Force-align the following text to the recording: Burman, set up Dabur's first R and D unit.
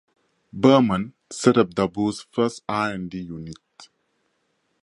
Burman, 0.51 1.13
set 1.29 1.59
up 1.59 1.75
Dabur's 1.75 2.21
first 2.31 2.63
R 2.67 2.89
and 2.91 3.07
D 3.11 3.19
unit. 3.19 3.59